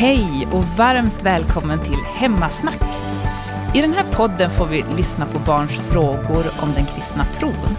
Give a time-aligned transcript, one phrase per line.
[0.00, 2.82] Hej och varmt välkommen till Hemmasnack.
[3.74, 7.76] I den här podden får vi lyssna på barns frågor om den kristna tron.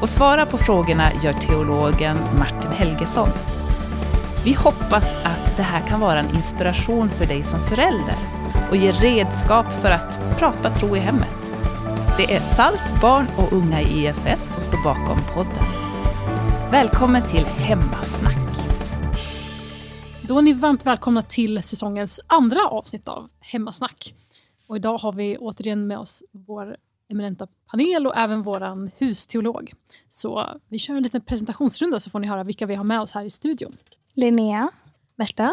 [0.00, 3.28] Och svara på frågorna gör teologen Martin Helgesson.
[4.44, 8.16] Vi hoppas att det här kan vara en inspiration för dig som förälder
[8.70, 11.52] och ge redskap för att prata tro i hemmet.
[12.16, 15.64] Det är SALT, barn och unga i EFS som står bakom podden.
[16.70, 18.41] Välkommen till Hemmasnack.
[20.28, 24.14] Då är ni varmt välkomna till säsongens andra avsnitt av Hemmasnack.
[24.66, 26.76] Och idag har vi återigen med oss vår
[27.08, 29.72] eminenta panel och även vår husteolog.
[30.08, 33.12] Så vi kör en liten presentationsrunda så får ni höra vilka vi har med oss
[33.12, 33.76] här i studion.
[34.14, 34.70] Linnea,
[35.16, 35.52] Märta,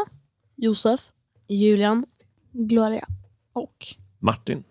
[0.56, 1.10] Josef,
[1.48, 2.06] Julian,
[2.52, 3.06] Gloria.
[3.54, 3.86] Och
[4.20, 4.64] Martin.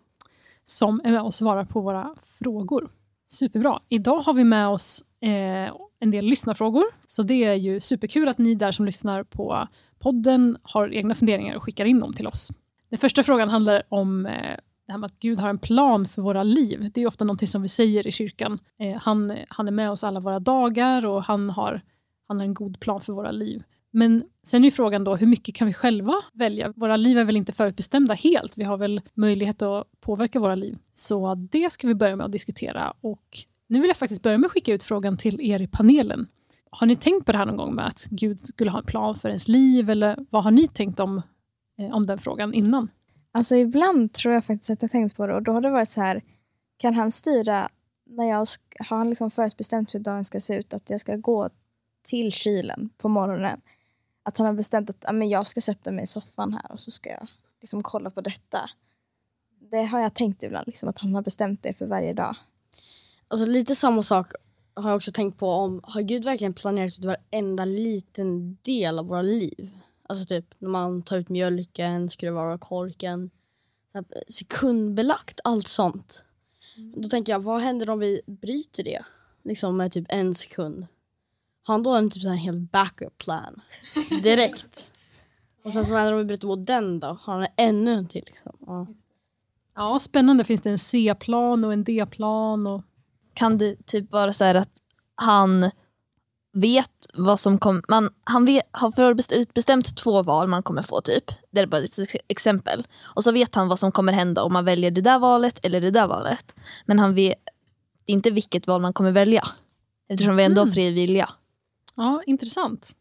[0.64, 2.90] som är med och svarar på våra frågor.
[3.28, 3.80] Superbra.
[3.88, 6.84] Idag har vi med oss eh, en del lyssnarfrågor.
[7.06, 9.68] Så det är ju superkul att ni där som lyssnar på
[9.98, 12.50] podden har egna funderingar och skickar in dem till oss.
[12.90, 16.22] Den första frågan handlar om eh, det här med att Gud har en plan för
[16.22, 16.90] våra liv.
[16.94, 18.58] Det är ofta någonting som vi säger i kyrkan.
[18.78, 21.80] Eh, han, han är med oss alla våra dagar och han har,
[22.28, 23.62] han har en god plan för våra liv.
[23.90, 26.72] Men sen är frågan då, hur mycket kan vi själva välja?
[26.76, 28.58] Våra liv är väl inte förutbestämda helt.
[28.58, 30.78] Vi har väl möjlighet att påverka våra liv.
[30.92, 32.94] Så det ska vi börja med att diskutera.
[33.00, 36.26] Och nu vill jag faktiskt börja med att skicka ut frågan till er i panelen.
[36.70, 39.14] Har ni tänkt på det här någon gång med att Gud skulle ha en plan
[39.14, 39.90] för ens liv?
[39.90, 41.22] Eller vad har ni tänkt om,
[41.78, 42.90] eh, om den frågan innan?
[43.32, 45.90] Alltså ibland tror jag faktiskt att jag tänkt på det och då har det varit
[45.90, 46.22] så här,
[46.76, 47.68] kan han styra
[48.06, 48.46] när jag
[48.88, 51.48] har han liksom förutbestämt hur dagen ska se ut, att jag ska gå
[52.02, 53.60] till kylen på morgonen.
[54.22, 56.90] Att han har bestämt att men jag ska sätta mig i soffan här och så
[56.90, 57.26] ska jag
[57.60, 58.70] liksom kolla på detta.
[59.70, 62.36] Det har jag tänkt ibland, liksom, att han har bestämt det för varje dag.
[63.28, 64.32] Alltså lite samma sak
[64.82, 69.06] har jag också tänkt på om, har Gud verkligen planerat ut varenda liten del av
[69.06, 69.70] våra liv?
[70.08, 73.30] Alltså typ när man tar ut mjölken, skruvar av korken,
[74.28, 76.24] sekundbelagt, allt sånt.
[76.96, 79.04] Då tänker jag, vad händer om vi bryter det?
[79.44, 80.86] Liksom med typ en sekund.
[81.62, 83.60] Har han då en typ så här hel backup plan?
[84.22, 84.90] Direkt.
[85.64, 87.06] Och sen så vad händer om vi bryter mot den då?
[87.06, 88.24] Har han ännu en till?
[88.26, 88.56] Liksom?
[88.66, 88.86] Ja.
[89.74, 90.44] Ja, spännande.
[90.44, 92.66] Finns det en C-plan och en D-plan?
[92.66, 92.82] Och...
[93.38, 94.70] kan det typ vara så här att
[95.14, 95.70] han
[96.52, 101.24] vet vad som kommer, man, han vet, har förutbestämt två val man kommer få typ.
[101.50, 102.86] Det är bara ett exempel.
[103.00, 105.80] Och så vet han vad som kommer hända om man väljer det där valet eller
[105.80, 106.54] det där valet.
[106.86, 107.38] Men han vet
[108.06, 109.48] inte vilket val man kommer välja.
[110.08, 111.30] Eftersom vi ändå har fri vilja.
[111.94, 112.92] Ja, intressant.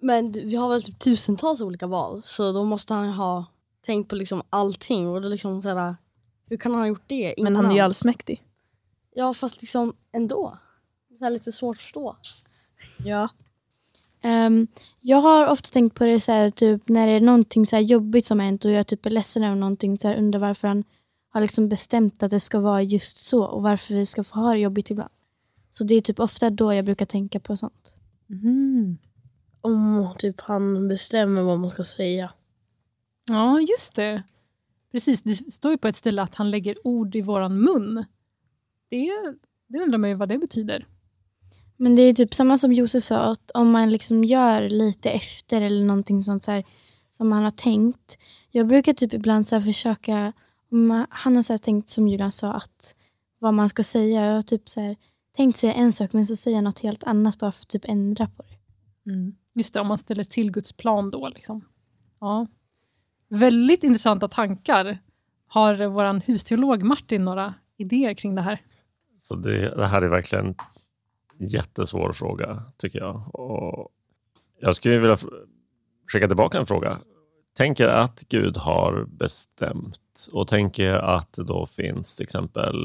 [0.00, 3.44] Men vi har väl typ tusentals olika val så då måste han ha
[3.86, 5.08] tänkt på liksom allting.
[5.08, 5.96] Och då liksom såhär,
[6.48, 7.52] hur kan han ha gjort det innan?
[7.52, 8.42] Men han är ju allsmäktig.
[9.14, 10.58] Ja fast liksom ändå.
[11.08, 12.16] Det är lite svårt att förstå.
[13.04, 13.28] Ja.
[14.22, 14.66] Ehm,
[15.00, 17.82] jag har ofta tänkt på det så här, typ, när det är någonting så här
[17.82, 19.98] jobbigt som har hänt och jag typ är ledsen över någonting.
[19.98, 20.84] Så här, undrar varför han
[21.28, 24.52] har liksom bestämt att det ska vara just så och varför vi ska få ha
[24.52, 25.10] det jobbigt ibland.
[25.78, 27.94] Så det är typ ofta då jag brukar tänka på sånt.
[28.30, 28.98] Mm.
[29.60, 32.32] Om typ han bestämmer vad man ska säga.
[33.28, 34.22] Ja, just det.
[34.92, 38.04] Precis, det står ju på ett ställe att han lägger ord i våran mun.
[38.92, 39.34] Det,
[39.68, 40.86] det undrar man ju vad det betyder.
[41.76, 45.62] Men det är typ samma som Josef sa, att om man liksom gör lite efter
[45.62, 46.64] eller någonting sånt så här,
[47.10, 48.18] som man har tänkt.
[48.50, 50.32] Jag brukar typ ibland så försöka,
[50.70, 52.94] om man, han har så tänkt som Julian sa, att
[53.38, 54.26] vad man ska säga.
[54.26, 54.96] Jag har typ så här,
[55.36, 57.84] tänkt säga en sak men så säger jag något helt annat bara för att typ
[57.84, 59.10] ändra på det.
[59.10, 59.34] Mm.
[59.54, 61.28] Just det, om man ställer till Guds plan då.
[61.28, 61.64] Liksom.
[62.20, 62.46] Ja.
[63.28, 64.98] Väldigt intressanta tankar.
[65.46, 68.60] Har vår husteolog Martin några idéer kring det här?
[69.22, 70.54] Så det, det här är verkligen
[71.38, 73.34] en jättesvår fråga, tycker jag.
[73.34, 73.88] Och
[74.60, 75.16] jag skulle vilja
[76.12, 76.98] skicka tillbaka en fråga.
[77.56, 82.76] Tänker att Gud har bestämt och tänker att det då finns till exempel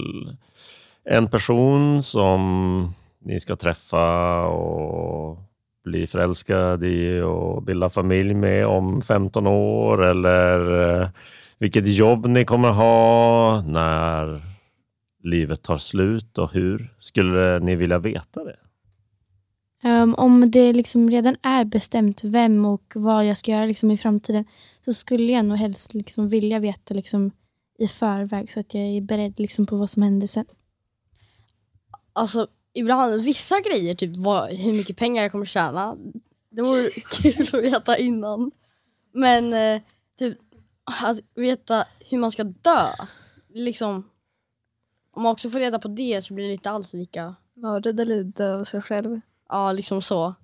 [1.03, 5.39] en person som ni ska träffa och
[5.83, 11.09] bli förälskad i och bilda familj med om 15 år eller eh,
[11.57, 14.41] vilket jobb ni kommer ha när
[15.27, 16.94] livet tar slut och hur?
[17.00, 18.56] Skulle ni vilja veta det?
[19.83, 23.97] Ehm, om det liksom redan är bestämt vem och vad jag ska göra liksom i
[23.97, 24.45] framtiden
[24.85, 27.31] så skulle jag nog helst liksom vilja veta liksom
[27.79, 30.45] i förväg så att jag är beredd liksom på vad som händer sen.
[32.13, 35.97] Alltså ibland, vissa grejer, typ vad, hur mycket pengar jag kommer tjäna.
[36.50, 36.89] Det vore
[37.21, 38.51] kul att veta innan.
[39.13, 39.81] Men eh,
[40.19, 40.38] typ
[41.03, 42.88] att veta hur man ska dö.
[43.53, 44.09] Liksom,
[45.17, 48.23] om man också får reda på det så blir det inte alls lika, Mördad eller
[48.23, 49.19] dö av sig själv.
[49.49, 50.35] ja liksom så.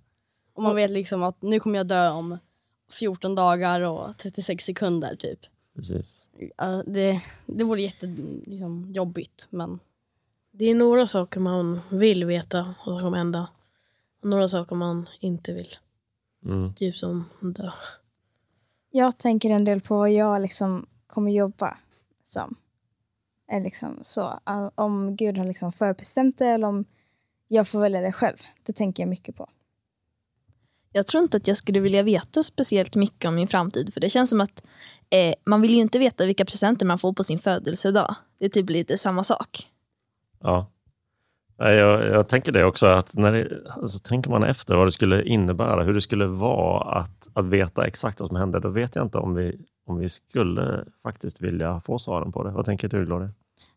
[0.54, 2.38] Om man vet liksom att nu kommer jag dö om
[2.92, 5.40] 14 dagar och 36 sekunder typ.
[5.76, 6.26] Precis.
[6.58, 8.06] Ja, det, det vore jätte
[8.46, 9.80] liksom, jobbigt men
[10.52, 13.48] Det är några saker man vill veta och som kommer hända.
[14.22, 15.76] Och några saker man inte vill.
[16.46, 16.74] Mm.
[16.74, 17.72] Typ som dö.
[18.92, 21.78] Jag tänker en del på vad jag liksom kommer jobba
[22.26, 22.56] som.
[23.52, 24.40] Liksom så.
[24.76, 26.86] Om Gud har liksom förbestämt det eller om
[27.48, 28.38] jag får välja det själv.
[28.64, 29.50] Det tänker jag mycket på.
[30.92, 34.10] Jag tror inte att jag skulle vilja veta speciellt mycket om min framtid för det
[34.10, 34.64] känns som att
[35.10, 38.16] eh, man vill ju inte veta vilka presenter man får på sin födelsedag.
[38.40, 39.70] Det är typ lite samma sak.
[40.40, 40.70] Ja.
[41.58, 45.24] Jag, jag tänker det också, att när det, alltså, tänker man efter vad det skulle
[45.24, 49.06] innebära, hur det skulle vara att, att veta exakt vad som händer, då vet jag
[49.06, 52.52] inte om vi, om vi skulle faktiskt vilja få svaren på det.
[52.52, 53.30] Vad tänker du, Gloria?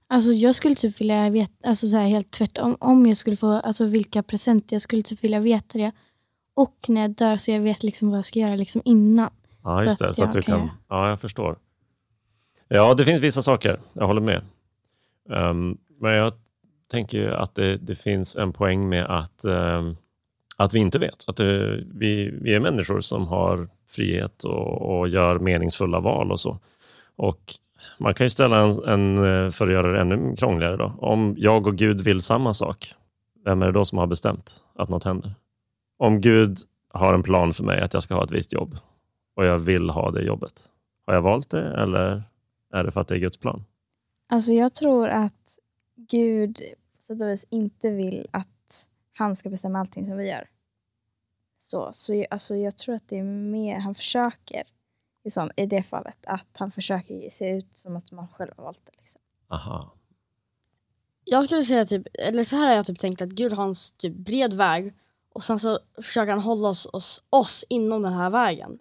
[0.08, 3.46] Alltså jag skulle typ vilja veta, alltså så här helt tvärtom, om jag skulle få,
[3.52, 5.92] alltså vilka presenter, jag skulle typ vilja veta det.
[6.54, 9.30] Och när jag dör så jag vet liksom vad jag ska göra liksom innan.
[9.62, 10.08] Ja, Så just det.
[10.08, 10.70] att Så att du kan kan...
[10.88, 11.58] Ja, jag förstår.
[12.68, 13.80] Ja, det finns vissa saker.
[13.92, 14.42] Jag håller med.
[15.30, 16.32] Ehm, men jag
[16.90, 19.96] tänker ju att det, det finns en poäng med att, ehm,
[20.56, 21.24] att vi inte vet.
[21.26, 26.40] Att det, vi, vi är människor som har frihet och, och gör meningsfulla val och
[26.40, 26.58] så.
[27.16, 27.40] Och
[27.98, 30.76] man kan ju ställa en, en, eh, för att göra det ännu krångligare.
[30.76, 30.94] Då.
[30.98, 32.94] Om jag och Gud vill samma sak,
[33.44, 35.34] vem är det då som har bestämt att något händer?
[35.98, 36.58] Om Gud
[36.92, 38.78] har en plan för mig att jag ska ha ett visst jobb
[39.36, 40.64] och jag vill ha det jobbet.
[41.06, 42.22] Har jag valt det eller
[42.72, 43.64] är det för att det är Guds plan?
[44.28, 45.58] Alltså jag tror att
[45.96, 46.56] Gud
[46.96, 50.48] på sätt och vis inte vill att han ska bestämma allting som vi gör.
[51.66, 54.62] Så, så jag, alltså jag tror att det är mer, han försöker
[55.24, 58.64] i, sån, i det fallet, att han försöker se ut som att man själv har
[58.64, 58.92] valt det.
[58.98, 59.20] Liksom.
[59.48, 59.92] Aha.
[61.24, 63.74] Jag skulle säga typ, eller så här har jag typ tänkt att Gud har en
[63.96, 64.94] typ bred väg
[65.32, 68.78] och sen så försöker han hålla oss, oss, oss inom den här vägen.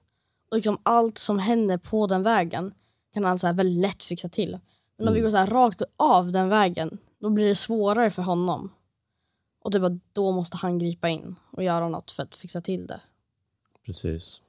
[0.49, 2.73] Och liksom allt som händer på den vägen
[3.13, 4.59] kan han så här väldigt lätt fixa till.
[4.97, 5.27] Men om vi Mm.
[5.27, 8.71] går så här rakt av den vägen, då blir det svårare för honom.
[9.65, 12.87] Och typ att då måste han gripa in och göra något för att fixa till
[12.87, 12.99] det.
[13.85, 14.41] Precis.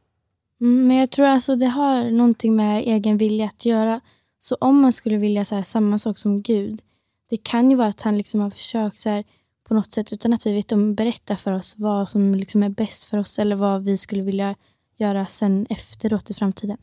[0.61, 4.01] Mm, Men jag tror alltså det har någonting med egen vilja att göra.
[4.41, 6.83] Så om man skulle vilja så här, samma sak som Gud,
[7.29, 9.25] det kan ju vara att han liksom har försökt så här,
[9.65, 12.69] på något sätt utan att vi vet om berätta för oss vad som liksom är
[12.69, 14.55] bäst för oss eller vad vi skulle vilja
[14.97, 16.79] göra sen efteråt i framtiden.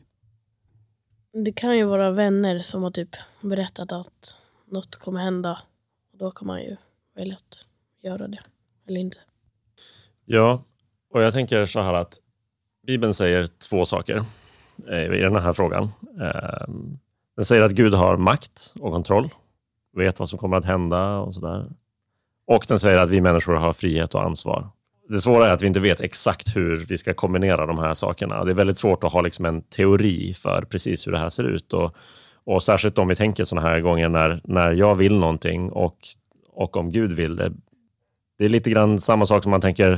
[1.44, 4.36] Det kan ju vara vänner som har typ berättat att
[4.66, 5.58] något kommer hända.
[6.12, 6.76] Och då kan man ju
[7.14, 7.64] välja att
[8.04, 8.40] göra det.
[8.88, 9.18] Eller inte.
[10.24, 10.64] Ja,
[11.10, 12.18] och jag tänker så här att
[12.86, 14.24] Bibeln säger två saker
[14.88, 15.84] eh, i den här frågan.
[16.20, 16.74] Eh,
[17.36, 19.28] den säger att Gud har makt och kontroll,
[19.96, 21.70] vet vad som kommer att hända och sådär.
[22.46, 24.68] Och den säger att vi människor har frihet och ansvar.
[25.08, 28.44] Det svåra är att vi inte vet exakt hur vi ska kombinera de här sakerna.
[28.44, 31.44] Det är väldigt svårt att ha liksom en teori för precis hur det här ser
[31.44, 31.72] ut.
[31.72, 31.96] Och,
[32.44, 35.96] och särskilt om vi tänker sådana här gånger när, när jag vill någonting och,
[36.52, 37.52] och om Gud vill det.
[38.38, 39.92] Det är lite grann samma sak som man tänker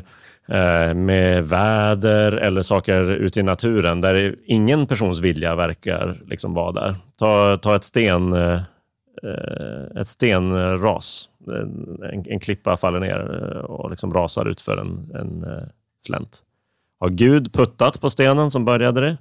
[0.49, 6.73] eh, med väder eller saker ute i naturen där ingen persons vilja verkar liksom vara
[6.73, 6.97] där.
[7.19, 8.61] Ta, ta ett sten, eh,
[10.01, 11.29] ett stenras.
[12.13, 15.47] En, en klippa faller ner eh, och liksom rasar ut för en, en
[16.07, 16.43] slänt.
[17.01, 19.17] Har Gud puttat på stenen som började det?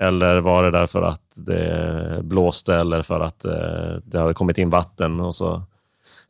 [0.00, 3.40] Eller var det därför att det blåste eller för att
[4.04, 5.62] det hade kommit in vatten och så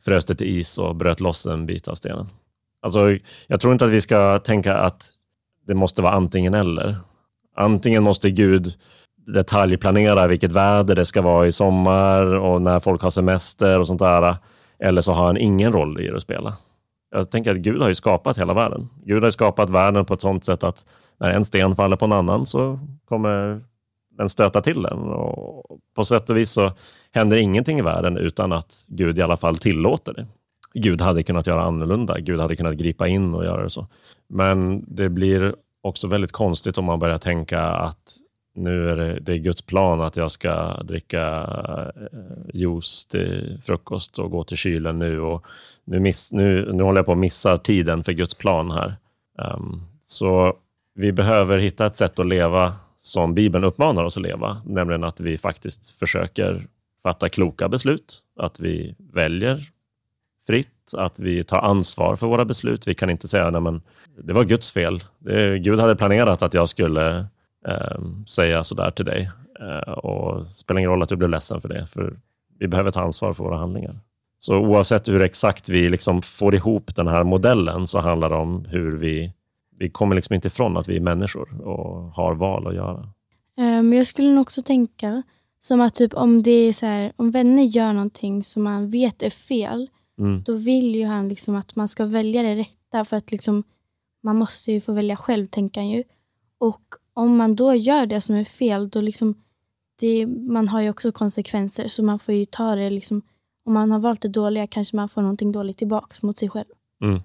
[0.05, 2.27] frös det till is och bröt loss en bit av stenen?
[2.81, 5.09] Alltså, jag tror inte att vi ska tänka att
[5.67, 6.95] det måste vara antingen eller.
[7.55, 8.67] Antingen måste Gud
[9.27, 13.99] detaljplanera vilket väder det ska vara i sommar och när folk har semester och sånt
[13.99, 14.37] där.
[14.79, 16.53] Eller så har han ingen roll i det att spela.
[17.11, 18.89] Jag tänker att Gud har ju skapat hela världen.
[19.05, 20.85] Gud har skapat världen på ett sånt sätt att
[21.19, 23.61] när en sten faller på en annan så kommer
[24.17, 24.99] den stöta till den.
[24.99, 26.71] Och på sätt och vis så
[27.11, 30.27] händer ingenting i världen utan att Gud i alla fall tillåter det.
[30.73, 32.19] Gud hade kunnat göra annorlunda.
[32.19, 33.87] Gud hade kunnat gripa in och göra det så.
[34.27, 38.17] Men det blir också väldigt konstigt om man börjar tänka att
[38.55, 41.27] nu är det, det är Guds plan att jag ska dricka
[41.95, 42.19] eh,
[42.53, 45.21] juice till frukost och gå till kylen nu.
[45.21, 45.45] Och
[45.85, 48.95] nu, miss, nu, nu håller jag på att missa tiden för Guds plan här.
[49.37, 50.53] Um, så
[50.95, 52.73] vi behöver hitta ett sätt att leva
[53.05, 56.67] som Bibeln uppmanar oss att leva, nämligen att vi faktiskt försöker
[57.03, 59.63] fatta kloka beslut, att vi väljer
[60.47, 62.87] fritt, att vi tar ansvar för våra beslut.
[62.87, 63.81] Vi kan inte säga att
[64.17, 64.99] det var Guds fel.
[65.19, 67.17] Det, Gud hade planerat att jag skulle
[67.67, 69.31] eh, säga sådär till dig.
[69.59, 72.19] Eh, och det spelar ingen roll att du blev ledsen för det, för
[72.59, 73.99] vi behöver ta ansvar för våra handlingar.
[74.39, 78.65] Så oavsett hur exakt vi liksom får ihop den här modellen så handlar det om
[78.69, 79.33] hur vi
[79.79, 82.99] vi kommer liksom inte ifrån att vi är människor och har val att göra.
[83.57, 85.23] Eh, Men jag skulle nog också tänka
[85.59, 89.23] som att typ om det är så här, om vänner gör någonting som man vet
[89.23, 89.89] är fel,
[90.19, 90.43] Mm.
[90.43, 93.63] då vill ju han liksom att man ska välja det rätta för att liksom
[94.23, 96.03] man måste ju få välja själv, tänker han ju.
[96.57, 96.81] Och
[97.13, 99.35] om man då gör det som är fel, då liksom
[99.99, 103.21] det, man har ju också konsekvenser så man får ju ta det liksom
[103.65, 106.67] om man har valt det dåliga kanske man får någonting dåligt tillbaka mot sig själv.
[107.03, 107.21] Mm.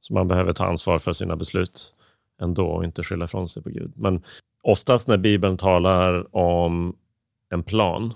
[0.00, 1.94] Så man behöver ta ansvar för sina beslut
[2.40, 3.92] ändå och inte skylla ifrån sig på Gud.
[3.96, 4.22] Men
[4.62, 6.96] oftast när Bibeln talar om
[7.50, 8.14] en plan,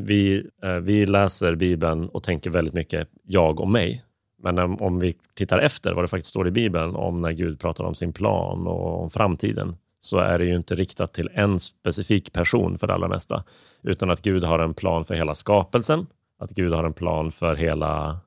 [0.00, 0.44] vi,
[0.82, 4.04] vi eh, läser Bibeln och tänker väldigt mycket jag och mig.
[4.42, 7.84] Men om vi tittar efter vad det faktiskt står i Bibeln om när Gud pratar
[7.84, 12.32] om sin plan och om framtiden, så är det ju inte riktat till en specifik
[12.32, 13.44] person för det allra mesta,
[13.82, 16.06] utan att Gud har en plan för hela skapelsen,
[16.38, 18.20] att Gud har en plan för hela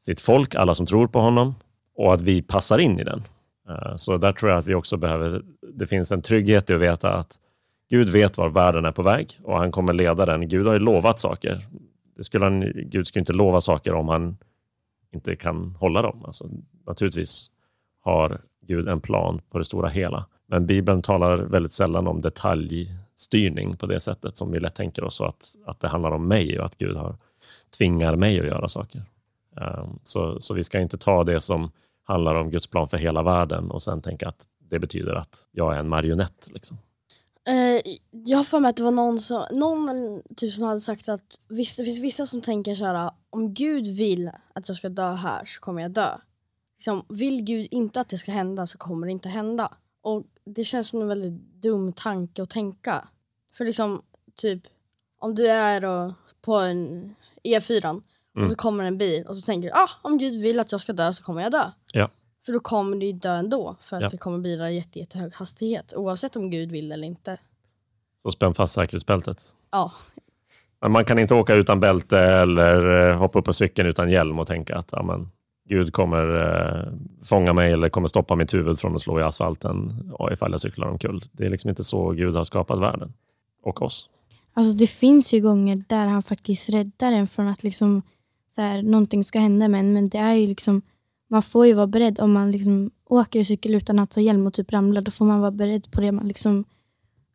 [0.00, 1.54] sitt folk, alla som tror på honom,
[1.94, 3.22] och att vi passar in i den.
[3.68, 5.42] Eh, så där tror jag att vi också behöver,
[5.74, 7.38] det finns en trygghet i att veta att
[7.90, 10.48] Gud vet var världen är på väg och han kommer leda den.
[10.48, 11.66] Gud har ju lovat saker.
[12.16, 14.36] Det skulle han, Gud skulle inte lova saker om han
[15.12, 16.24] inte kan hålla dem.
[16.24, 16.48] Alltså,
[16.86, 17.50] naturligtvis
[18.00, 20.26] har Gud en plan på det stora hela.
[20.46, 25.20] Men Bibeln talar väldigt sällan om detaljstyrning på det sättet som vi lätt tänker oss
[25.20, 27.16] att, att det handlar om mig och att Gud har,
[27.78, 29.02] tvingar mig att göra saker.
[29.56, 31.70] Ehm, så, så vi ska inte ta det som
[32.04, 35.74] handlar om Guds plan för hela världen och sen tänka att det betyder att jag
[35.74, 36.48] är en marionett.
[36.50, 36.78] Liksom.
[37.44, 41.08] Eh, jag har för mig att det var någon, som, någon typ som hade sagt
[41.08, 44.88] att visst, det finns vissa som tänker så här: om Gud vill att jag ska
[44.88, 46.18] dö här så kommer jag dö.
[46.78, 49.74] Liksom, vill Gud inte att det ska hända så kommer det inte hända.
[50.02, 53.08] Och Det känns som en väldigt dum tanke att tänka.
[53.54, 54.02] För liksom,
[54.34, 54.62] typ,
[55.18, 57.14] om du är på en
[57.44, 58.02] E4
[58.34, 58.50] och Mm.
[58.50, 60.92] så kommer en bil och så tänker du ah, om Gud vill att jag ska
[60.92, 61.64] dö så kommer jag dö.
[61.92, 62.08] Ja.
[62.46, 64.08] För då kommer du ju dö ändå för att Ja.
[64.08, 67.38] det kommer bilar i jätte, jättehög hastighet oavsett om Gud vill eller inte.
[68.22, 69.54] Så spänn fast säkerhetsbältet.
[69.70, 69.92] Ja,
[70.80, 74.38] Men man kan inte åka utan bälte eller eh, hoppa upp på cykeln utan hjälm
[74.38, 75.30] och tänka att ja, men,
[75.68, 76.92] Gud kommer eh,
[77.24, 80.60] fånga mig eller kommer stoppa mitt huvud från att slå i asfalten och ifall jag
[80.60, 81.24] cyklar omkull.
[81.32, 83.12] Det är liksom inte så Gud har skapat världen
[83.62, 84.08] och oss.
[84.54, 88.02] Alltså det finns ju gånger där han faktiskt räddar en från att liksom,
[88.54, 89.92] så här, någonting ska hända med en.
[89.92, 90.82] Men det är ju liksom,
[91.30, 94.54] man får ju vara beredd om man liksom åker cykel utan att ha hjälm och
[94.54, 95.02] typ ramlar.
[95.02, 96.12] Då får man vara beredd på det.
[96.12, 96.64] Man liksom,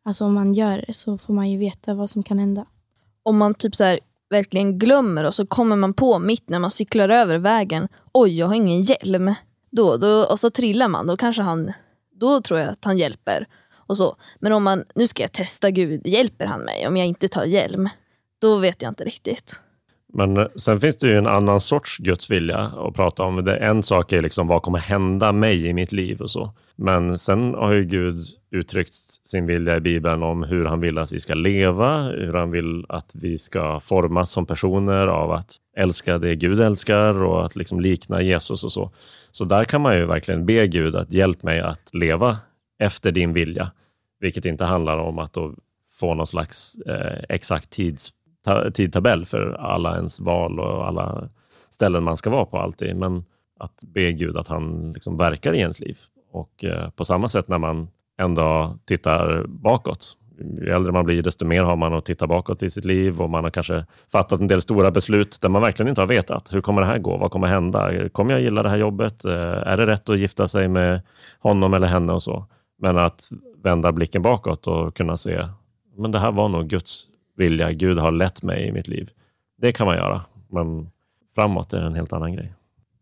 [0.04, 2.66] alltså om man gör det så får man ju veta vad som kan hända.
[3.22, 6.70] Om man typ så här, verkligen glömmer och så kommer man på mitt när man
[6.70, 9.34] cyklar över vägen, oj jag har ingen hjälm.
[9.70, 11.72] Då, då, och så trillar man, då kanske han,
[12.20, 13.46] då tror jag att han hjälper.
[13.74, 14.16] Och så.
[14.38, 17.44] Men om man, nu ska jag testa Gud, hjälper han mig om jag inte tar
[17.44, 17.88] hjälm?
[18.38, 19.62] Då vet jag inte riktigt.
[20.12, 23.44] Men eh, sen finns det ju en annan sorts Guds vilja att prata om.
[23.44, 26.52] Det, en sak är liksom vad kommer hända mig i mitt liv och så.
[26.76, 28.94] Men sen har ju Gud uttryckt
[29.28, 32.84] sin vilja i Bibeln om hur han vill att vi ska leva, hur han vill
[32.88, 37.80] att vi ska formas som personer av att älska det Gud älskar och att liksom
[37.80, 38.90] likna Jesus och så.
[39.32, 42.38] Så där kan man ju verkligen be Gud att hjälp mig att leva
[42.78, 43.70] efter din vilja,
[44.20, 45.54] vilket inte handlar om att då
[45.92, 48.12] få någon slags eh, exakt tids
[48.74, 51.28] tidtabell för alla ens val och alla
[51.70, 52.96] ställen man ska vara på alltid.
[52.96, 53.24] Men
[53.58, 55.98] att be Gud att han liksom verkar i ens liv.
[56.32, 57.88] Och eh, på samma sätt när man
[58.18, 60.16] en dag tittar bakåt.
[60.38, 63.30] Ju äldre man blir, desto mer har man att titta bakåt i sitt liv och
[63.30, 66.54] man har kanske fattat en del stora beslut där man verkligen inte har vetat.
[66.54, 67.16] Hur kommer det här gå?
[67.16, 68.08] Vad kommer hända?
[68.08, 69.24] Kommer jag gilla det här jobbet?
[69.24, 71.00] Eh, är det rätt att gifta sig med
[71.38, 72.46] honom eller henne och så?
[72.78, 73.28] Men att
[73.62, 75.48] vända blicken bakåt och kunna se,
[75.96, 77.72] men det här var nog Guds vilja.
[77.72, 79.10] Gud har lett mig i mitt liv.
[79.58, 80.90] Det kan man göra, men
[81.34, 82.54] framåt är en helt annan grej.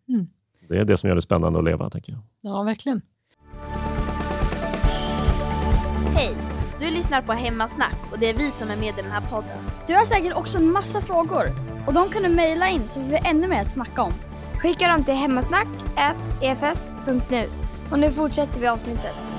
[0.08, 0.26] Mm.
[0.68, 2.20] Det är det som gör det spännande att leva, tänker jag.
[2.40, 3.02] Ja, verkligen.
[6.14, 6.36] Hej!
[6.78, 9.58] Du lyssnar på Hemmasnack och det är vi som är med i den här podden.
[9.86, 11.44] Du har säkert också en massa frågor
[11.86, 14.12] och de kan du mejla in så vi har ännu mer att snacka om.
[14.58, 17.46] Skicka dem till hemmasnack.efs.nu.
[17.90, 19.33] Och nu fortsätter vi avsnittet.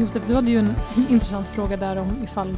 [0.00, 0.74] Josef, du hade ju en
[1.10, 2.56] intressant fråga där om ifall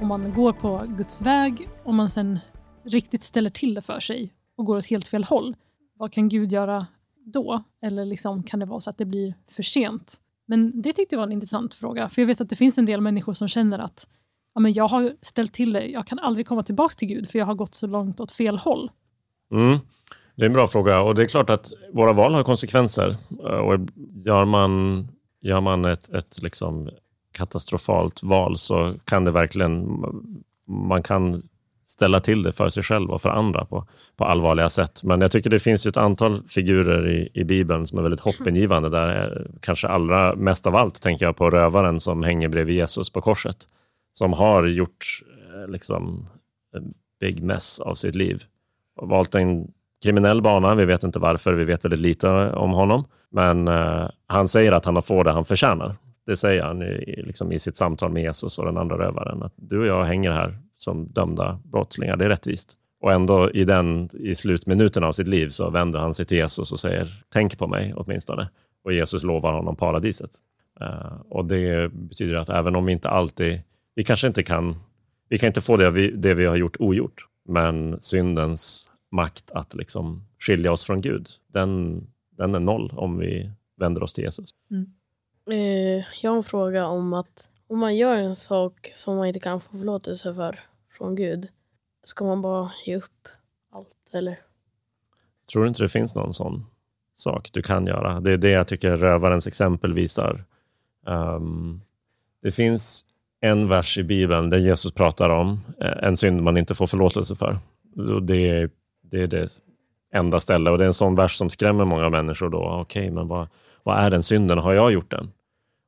[0.00, 2.38] om man går på Guds väg och man sen
[2.84, 5.56] riktigt ställer till det för sig och går åt helt fel håll.
[5.98, 6.86] Vad kan Gud göra
[7.24, 7.62] då?
[7.82, 10.16] Eller liksom, kan det vara så att det blir för sent?
[10.46, 12.08] Men det tyckte jag var en intressant fråga.
[12.08, 14.08] För jag vet att det finns en del människor som känner att
[14.54, 17.38] ja, men jag har ställt till det, jag kan aldrig komma tillbaka till Gud för
[17.38, 18.90] jag har gått så långt åt fel håll.
[19.52, 19.78] Mm.
[20.36, 23.16] Det är en bra fråga och det är klart att våra val har konsekvenser.
[23.38, 23.80] Och
[24.14, 25.08] gör man,
[25.42, 26.90] gör man ett, ett liksom
[27.32, 30.04] katastrofalt val så kan det verkligen,
[30.66, 31.42] man kan
[31.86, 33.84] ställa till det för sig själv och för andra på,
[34.16, 35.04] på allvarliga sätt.
[35.04, 38.20] Men jag tycker det finns ju ett antal figurer i, i Bibeln som är väldigt
[38.20, 38.88] hoppingivande.
[38.88, 43.20] Där kanske allra mest av allt tänker jag på rövaren som hänger bredvid Jesus på
[43.20, 43.56] korset.
[44.12, 45.22] Som har gjort
[45.54, 46.28] eh, liksom,
[46.76, 48.42] en big mess av sitt liv.
[48.96, 49.72] Och valt en
[50.02, 50.74] kriminell bana.
[50.74, 53.04] Vi vet inte varför, vi vet väldigt lite om honom.
[53.32, 55.96] Men eh, han säger att han har fått det han förtjänar.
[56.26, 59.42] Det säger han i, liksom i sitt samtal med Jesus och den andra rövaren.
[59.42, 62.76] Att du och jag hänger här som dömda brottslingar, det är rättvist.
[63.00, 66.72] Och ändå i, den, i slutminuten av sitt liv så vänder han sig till Jesus
[66.72, 68.48] och säger tänk på mig åtminstone.
[68.84, 70.30] Och Jesus lovar honom paradiset.
[70.80, 73.60] Uh, och Det betyder att även om vi inte alltid,
[73.94, 74.76] vi kanske inte kan,
[75.28, 79.74] vi kan inte få det vi, det vi har gjort ogjort, men syndens makt att
[79.74, 82.02] liksom skilja oss från Gud, den,
[82.36, 84.50] den är noll om vi vänder oss till Jesus.
[84.70, 84.92] Mm.
[85.50, 89.40] Eh, jag har en fråga om att om man gör en sak som man inte
[89.40, 90.60] kan få förlåtelse för
[90.90, 91.48] från Gud,
[92.04, 93.28] ska man bara ge upp
[93.70, 94.40] allt eller?
[95.52, 96.66] Tror du inte det finns någon sån
[97.14, 98.20] sak du kan göra?
[98.20, 100.44] Det är det jag tycker rövarens exempel visar.
[101.06, 101.80] Um,
[102.42, 103.04] det finns
[103.40, 107.34] en vers i Bibeln där Jesus pratar om eh, en synd man inte får förlåtelse
[107.34, 107.58] för.
[108.22, 108.70] Det är
[109.02, 109.60] det, är det
[110.12, 112.48] enda ställe och det är en sån vers som skrämmer många människor.
[112.48, 112.58] då.
[112.58, 113.48] Okej, okay, men vad,
[113.82, 114.58] vad är den synden?
[114.58, 115.32] Har jag gjort den?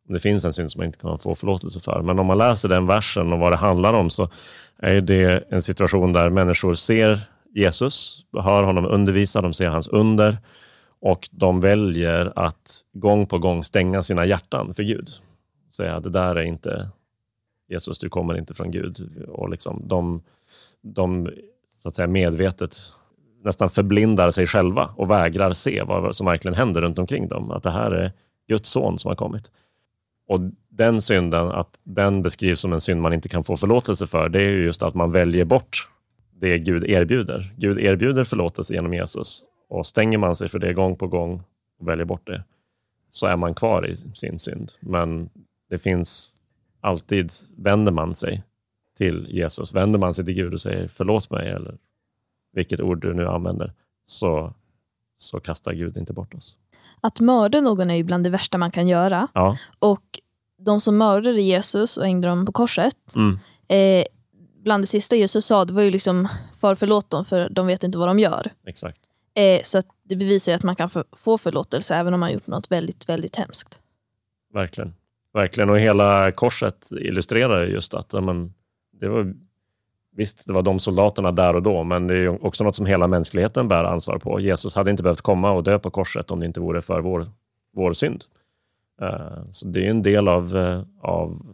[0.09, 2.03] Det finns en synd som man inte kan få förlåtelse för.
[2.03, 4.29] Men om man läser den versen och vad det handlar om så
[4.79, 7.21] är det en situation där människor ser
[7.55, 10.39] Jesus, hör honom undervisa, de ser hans under
[11.01, 15.09] och de väljer att gång på gång stänga sina hjärtan för Gud.
[15.77, 16.89] Säga det där är inte
[17.69, 19.27] Jesus, du kommer inte från Gud.
[19.29, 20.23] Och liksom de,
[20.83, 21.31] de
[21.83, 22.77] så att säga medvetet
[23.45, 27.51] nästan förblindar sig själva och vägrar se vad som verkligen händer runt omkring dem.
[27.51, 28.13] Att det här är
[28.49, 29.53] Guds son som har kommit.
[30.29, 34.29] Och den synden, att den beskrivs som en synd man inte kan få förlåtelse för,
[34.29, 35.89] det är just att man väljer bort
[36.41, 37.55] det Gud erbjuder.
[37.57, 41.43] Gud erbjuder förlåtelse genom Jesus och stänger man sig för det gång på gång
[41.81, 42.45] och väljer bort det,
[43.09, 44.73] så är man kvar i sin synd.
[44.81, 45.31] Men
[45.71, 46.37] det finns
[46.81, 48.43] alltid, vänder man sig
[48.99, 51.79] till Jesus, vänder man sig till Gud och säger förlåt mig, eller
[52.55, 53.73] vilket ord du nu använder,
[54.05, 54.55] så,
[55.17, 56.57] så kastar Gud inte bort oss.
[57.01, 59.29] Att mörda någon är ju bland det värsta man kan göra.
[59.35, 59.57] Ja.
[59.79, 60.21] Och
[60.59, 63.39] de som mördade Jesus och hängde dem på korset, Mm.
[63.69, 64.05] eh,
[64.63, 66.29] bland det sista Jesus sa, det var ju liksom
[66.61, 68.51] för förlåt dem för de vet inte vad de gör.
[68.67, 68.99] Exakt.
[69.35, 72.47] Eh, så att det bevisar ju att man kan få- förlåtelse även om man gjort
[72.47, 73.81] något väldigt, väldigt hemskt.
[74.55, 74.95] Verkligen.
[75.33, 75.71] Verkligen.
[75.71, 78.55] Och hela korset illustrerar just att men,
[79.01, 79.35] det var,
[80.17, 83.07] visst, det var de soldaterna där och då, men det är också något som hela
[83.07, 84.41] mänskligheten bär ansvar på.
[84.41, 87.27] Jesus hade inte behövt komma och dö på korset om det inte vore för vår,
[87.77, 88.25] vår synd.
[89.03, 91.47] Eh, så det är en del av, eh, av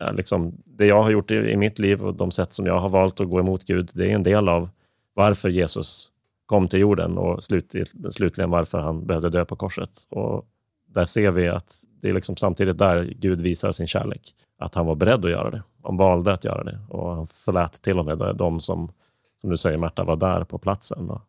[0.00, 2.80] eh, liksom, det jag har gjort i, i mitt liv och de sätt som jag
[2.80, 3.90] har valt att gå emot Gud.
[3.94, 4.70] Det är en del av
[5.14, 6.08] varför Jesus
[6.46, 7.74] kom till jorden och slut,
[8.10, 9.90] slutligen varför han behövde dö på korset.
[10.08, 10.46] Och
[10.86, 14.34] där ser vi att det är liksom samtidigt där Gud visar sin kärlek.
[14.58, 15.62] Att han var beredd att göra det.
[15.82, 18.92] Han valde att göra det och han förlät till och med de som,
[19.40, 21.20] som du säger Märta, var där på platsen och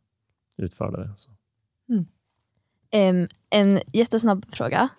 [0.58, 1.14] utförde det.
[1.16, 1.32] Så.
[2.92, 4.90] Em, en jättesnabb fråga.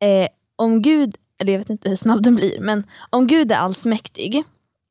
[0.00, 3.56] Eh, om Gud, eller jag vet inte hur snabb den blir, men om Gud är
[3.56, 4.36] allsmäktig,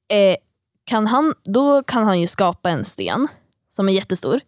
[0.07, 0.35] eh,
[0.83, 3.27] kan han, då kan han ju skapa en sten
[3.71, 4.39] som är jättestor.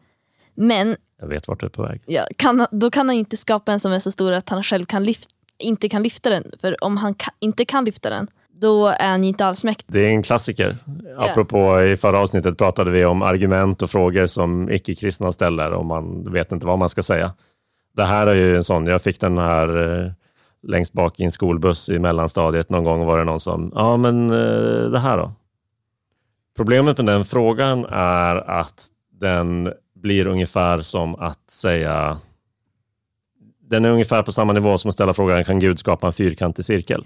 [0.53, 2.01] Men Jag vet vart du är på väg.
[2.05, 4.85] ja, kan, då kan han inte skapa en som är så stor att han själv
[4.85, 6.51] kan lyft, inte kan lyfta den.
[6.61, 8.27] För om han ka, inte kan lyfta den,
[8.63, 9.93] då är ju inte allsmäktig.
[9.93, 10.77] Det är en klassiker.
[11.17, 16.33] Apropå i förra avsnittet pratade vi om argument och frågor som icke-kristna ställer och man
[16.33, 17.33] vet inte vad man ska säga.
[17.95, 20.11] Det här är ju en sån, jag fick den här eh,
[20.67, 22.69] längst bak i en skolbuss i mellanstadiet.
[22.69, 25.31] Någon gång var det någon som, ja men eh, det här då?
[26.57, 28.87] Problemet med den frågan är att
[29.19, 32.17] den blir ungefär som att säga,
[33.69, 36.65] den är ungefär på samma nivå som att ställa frågan, kan Gud skapa en fyrkantig
[36.65, 37.05] cirkel?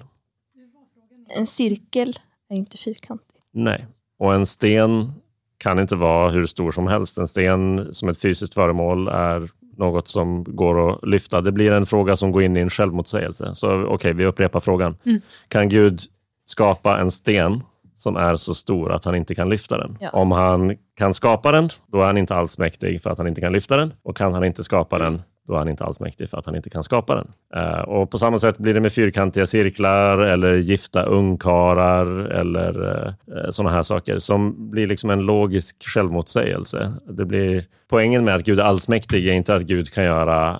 [1.30, 3.42] En cirkel är inte fyrkantig.
[3.54, 3.86] Nej,
[4.20, 5.14] och en sten
[5.58, 7.18] kan inte vara hur stor som helst.
[7.18, 11.42] En sten som ett fysiskt föremål är något som går att lyfta.
[11.42, 13.56] Det blir en fråga som går in i en självmotsägelse.
[13.56, 14.98] Så okej, vi upprepar frågan.
[15.06, 15.22] Mm.
[15.48, 16.02] Kan Gud
[16.46, 17.64] skapa en sten
[17.96, 19.98] som är så stor att han inte kan lyfta den?
[20.00, 20.10] Ja.
[20.10, 23.42] Om han kan skapa den, då är han inte alls mäktig för att han inte
[23.42, 23.94] kan lyfta den.
[24.04, 26.56] Och kan han inte skapa den, då är han inte alls mäktig för att han
[26.56, 27.28] inte kan skapa den.
[27.56, 33.50] Eh, och på samma sätt blir det med fyrkantiga cirklar eller gifta ungkarlar eller eh,
[33.50, 36.94] sådana här saker som blir liksom en logisk självmotsägelse.
[37.10, 40.60] Det blir, poängen med att Gud är allsmäktig är inte att Gud kan göra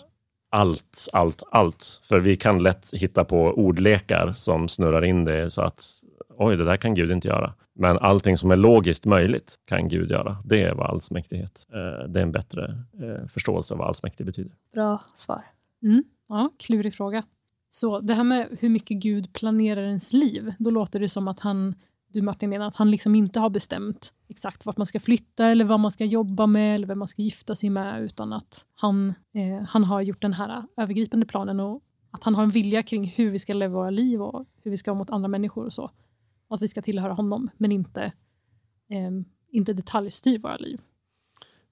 [0.52, 2.02] allt, allt, allt.
[2.10, 5.84] För vi kan lätt hitta på ordlekar som snurrar in det så att
[6.38, 7.54] oj, det där kan Gud inte göra.
[7.80, 10.38] Men allting som är logiskt möjligt kan Gud göra.
[10.46, 11.68] Det är vad allsmäktighet.
[11.74, 14.52] Eh, det är en bättre eh, förståelse av vad allsmäktig betyder.
[14.74, 15.42] Bra svar.
[15.84, 16.04] Mm.
[16.30, 17.24] Ja, klurig fråga.
[17.70, 21.40] Så det här med hur mycket Gud planerar ens liv, då låter det som att
[21.40, 21.76] han,
[22.08, 25.66] du Martin menar att han liksom inte har bestämt exakt vart man ska flytta eller
[25.66, 29.14] vad man ska jobba med eller vem man ska gifta sig med utan att han,
[29.34, 33.06] eh, han har gjort den här övergripande planen och att han har en vilja kring
[33.06, 35.74] hur vi ska leva våra liv och hur vi ska vara mot andra människor och
[35.74, 35.92] så.
[36.48, 38.04] Och att vi ska tillhöra honom men inte,
[38.90, 39.12] eh,
[39.52, 40.80] inte detaljstyr våra liv.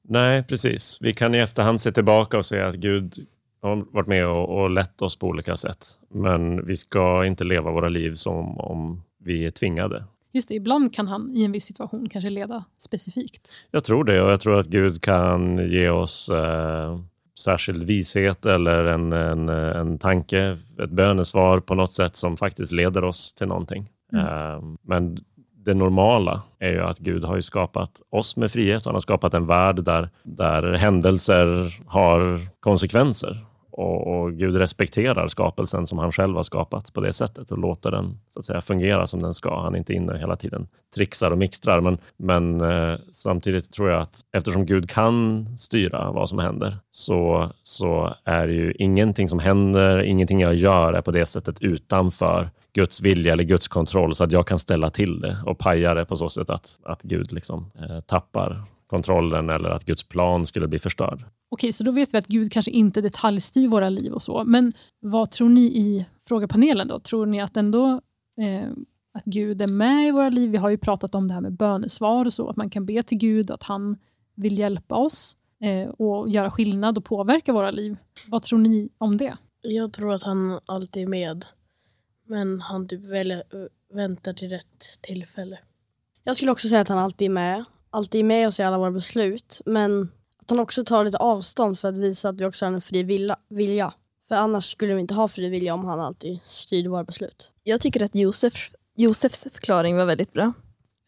[0.02, 0.98] Nej, precis.
[1.02, 3.28] Vi kan i efterhand se tillbaka och säga att Gud
[3.62, 6.00] har varit med och, och lett oss på olika sätt.
[6.10, 10.06] Men vi ska inte leva våra liv som om vi är tvingade.
[10.32, 13.54] Just det, ibland kan han i en viss situation kanske leda specifikt.
[13.72, 17.00] Jag tror det och jag tror att Gud kan ge oss eh,
[17.40, 23.04] särskild vishet eller en, en, en tanke, ett bönesvar på något sätt som faktiskt leder
[23.04, 23.90] oss till någonting.
[24.14, 24.26] Mm.
[24.26, 25.18] Ehm, men
[25.66, 28.86] det normala är ju att Gud har ju skapat oss med frihet.
[28.86, 33.46] Han har skapat en värld där, där händelser har konsekvenser.
[33.78, 37.92] Och, och Gud respekterar skapelsen som han själv har skapat på det sättet och låter
[37.92, 39.62] den så att säga, fungera som den ska.
[39.62, 41.82] Han är inte inne hela tiden trixar och mixtrar.
[41.82, 47.52] Men, men eh, samtidigt tror jag att eftersom Gud kan styra vad som händer så,
[47.64, 53.02] så är ju ingenting som händer, ingenting jag gör är på det sättet utanför Guds
[53.02, 56.16] vilja eller Guds kontroll så att jag kan ställa till det och paja det på
[56.16, 60.80] så sätt att, att Gud liksom, eh, tappar kontrollen eller att Guds plan skulle bli
[60.80, 61.24] förstörd.
[61.50, 64.44] Okej, så då vet vi att Gud kanske inte detaljstyr våra liv och så.
[64.44, 67.00] Men vad tror ni i frågepanelen då?
[67.00, 68.02] Tror ni att ändå
[68.42, 68.70] eh,
[69.14, 70.52] att Gud är med i våra liv?
[70.52, 73.04] Vi har ju pratat om det här med bönesvar och så, att man kan be
[73.04, 73.98] till Gud att han
[74.36, 77.98] vill hjälpa oss eh, och göra skillnad och påverka våra liv.
[78.28, 79.38] Vad tror ni om det?
[79.62, 81.46] Jag tror att han alltid är med.
[82.28, 83.44] Men han typ väljer,
[83.94, 85.60] väntar till rätt tillfälle.
[86.24, 87.66] Jag skulle också säga att han alltid är med.
[87.90, 89.62] Alltid är med oss i alla våra beslut.
[89.66, 90.12] Men
[90.42, 93.04] att han också tar lite avstånd för att visa att vi också har en fri
[93.50, 93.94] vilja-.
[94.28, 97.52] För annars skulle vi inte ha fri vilja om han alltid styrde våra beslut.
[97.64, 100.54] Jag tycker att Josef, Josefs förklaring var väldigt bra.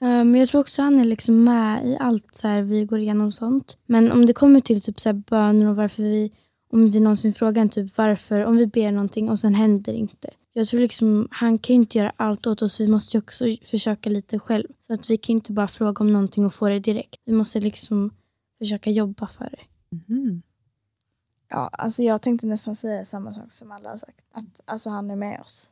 [0.01, 2.99] Eh, Men jag tror också han är liksom med i allt så här, vi går
[2.99, 3.77] igenom sånt.
[3.86, 6.32] Men om det kommer till typ så här böner och varför vi,
[6.73, 10.30] om vi någonsin frågar typ varför, om vi ber någonting och sen händer det inte.
[10.58, 14.10] Jag tror liksom, han kan inte göra allt åt oss, vi måste ju också försöka
[14.10, 14.67] lite själv.
[14.88, 17.22] Så att vi kan inte bara fråga om någonting och få det direkt.
[17.26, 18.13] Vi måste liksom
[18.58, 19.96] försöka jobba för det.
[19.96, 20.41] Mhm.
[21.50, 24.20] Ja, alltså jag tänkte nästan säga samma sak som alla har sagt.
[24.32, 25.72] Att alltså, han är med oss.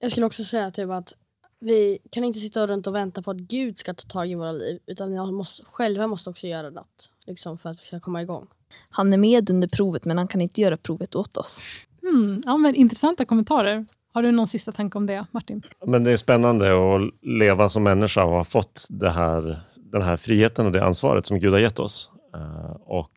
[0.00, 1.14] Jag skulle också säga typ att
[1.58, 4.52] vi kan inte sitta runt och vänta på att Gud ska ta tag i våra
[4.52, 4.78] liv.
[4.86, 7.10] Utan vi måste, själva måste också göra något.
[7.26, 8.46] Liksom för att vi ska komma igång.
[8.90, 11.62] Han är med under provet men han kan inte göra provet åt oss.
[12.02, 13.86] Mm, ja, men intressanta kommentarer.
[14.12, 15.62] Har du någon sista tanke om det, Martin?
[15.86, 20.16] Men det är spännande att leva som människa och ha fått det här, den här
[20.16, 22.10] friheten och det ansvaret som Gud har gett oss.
[22.34, 23.10] Eh, och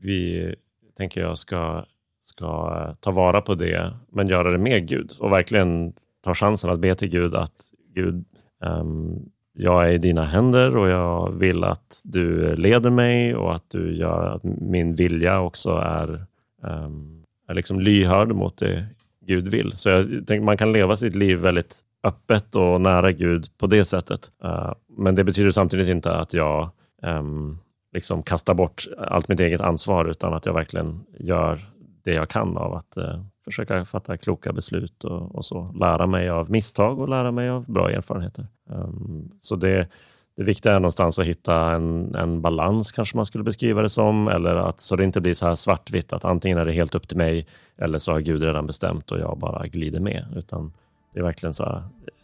[0.00, 0.54] vi,
[0.96, 1.84] tänker jag, ska,
[2.20, 5.92] ska ta vara på det, men göra det med Gud och verkligen
[6.24, 8.24] ta chansen att be till Gud att Gud,
[8.64, 9.18] ehm,
[9.52, 13.96] jag är i dina händer och jag vill att du leder mig och att du
[13.96, 16.26] gör att min vilja också är,
[16.64, 18.86] ehm, är liksom lyhörd mot det
[19.26, 19.72] Gud vill.
[19.76, 23.84] Så jag tänker man kan leva sitt liv väldigt öppet och nära Gud på det
[23.84, 24.32] sättet.
[24.44, 26.70] Eh, men det betyder samtidigt inte att jag
[27.02, 27.58] ehm,
[27.92, 31.60] liksom kastar bort allt mitt eget ansvar, utan att jag verkligen gör
[32.04, 35.74] det jag kan av att eh, försöka fatta kloka beslut och, och så.
[35.80, 38.46] Lära mig av misstag och lära mig av bra erfarenheter.
[38.70, 39.88] Ehm, så det,
[40.36, 44.28] det viktiga är någonstans att hitta en, en balans, kanske man skulle beskriva det som,
[44.28, 47.08] eller att så det inte blir så här svartvitt, att antingen är det helt upp
[47.08, 47.46] till mig,
[47.78, 50.26] eller så har Gud redan bestämt och jag bara glider med.
[50.36, 50.72] Utan
[51.12, 51.82] det är verkligen så här,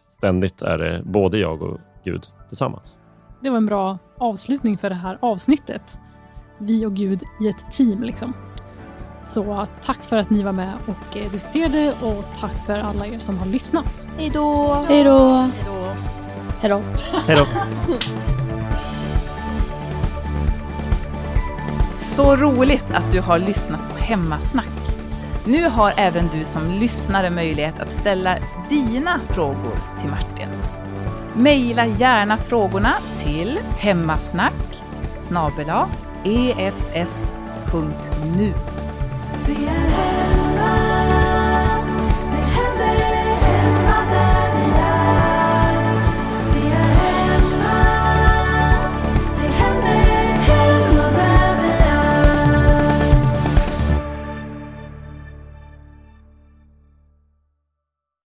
[0.08, 2.98] ständigt är det både jag och Gud tillsammans.
[3.42, 5.98] Det var en bra avslutning för det här avsnittet.
[6.58, 8.02] Vi och Gud i ett team.
[8.02, 8.32] liksom.
[9.24, 13.18] Så tack för att ni var med och eh, diskuterade och tack för alla er
[13.18, 14.06] som har lyssnat.
[14.18, 14.84] Hej då!
[14.88, 15.48] Hej då!
[16.60, 16.82] Hej då!
[17.26, 17.46] Hej då!
[21.94, 24.66] Så roligt att du har lyssnat på Hemmasnack.
[25.44, 28.36] Nu har även du som lyssnare möjlighet att ställa
[28.68, 30.48] dina frågor till Martin.
[31.34, 34.82] Maila gärna frågorna till hemmasnack
[36.92, 38.54] efs.nu.
[39.46, 40.19] Det är